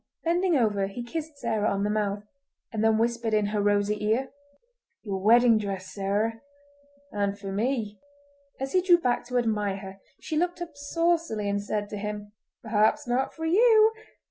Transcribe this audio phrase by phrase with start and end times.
[0.23, 2.23] Bending over he kissed Sarah on the mouth,
[2.73, 4.31] and then whispered in her rosy ear—
[5.03, 6.41] "Your wedding dress, Sarah!
[7.11, 7.99] And for me!"
[8.59, 12.31] As he drew back to admire her she looked up saucily, and said to him—
[12.63, 13.93] "Perhaps not for you.